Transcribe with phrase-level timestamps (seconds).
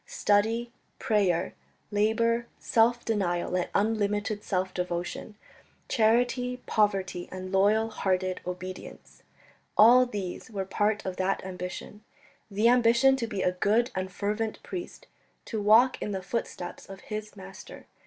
[0.07, 1.53] Study, prayer,
[1.91, 5.35] labour, self denial and unlimited self devotion;
[5.89, 9.21] charity, poverty and loyal hearted obedience
[9.77, 12.03] all these were part of that ambition
[12.49, 15.05] the ambition to be a good and fervent priest,
[15.45, 17.85] to walk in the footsteps of his Master.